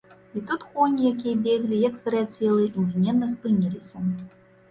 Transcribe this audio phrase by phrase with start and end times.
[0.35, 3.97] І тут коні, якія беглі, як звар'яцелыя, імгненна спыніліся.